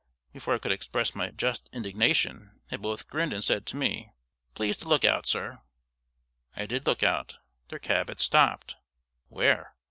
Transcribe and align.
Before 0.33 0.55
I 0.55 0.57
could 0.57 0.71
express 0.71 1.13
my 1.13 1.29
just 1.29 1.69
indignation, 1.71 2.59
they 2.71 2.77
both 2.77 3.07
grinned, 3.07 3.33
and 3.33 3.43
said 3.43 3.67
to 3.67 3.75
me: 3.77 4.09
"Please 4.55 4.75
to 4.77 4.87
look 4.87 5.05
out, 5.05 5.27
sir!" 5.27 5.61
I 6.55 6.65
did 6.65 6.87
look 6.87 7.03
out. 7.03 7.35
Their 7.69 7.77
cab 7.77 8.07
had 8.07 8.19
stopped. 8.19 8.77
Where? 9.27 9.75